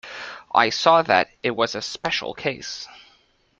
[0.55, 2.87] I saw that it was a special case.